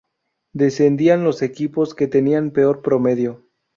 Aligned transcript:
Descendían 0.53 1.23
los 1.23 1.35
dos 1.35 1.41
equipos 1.43 1.93
que 1.93 2.07
tenían 2.07 2.49
peor 2.49 2.81
promedio. 2.81 3.45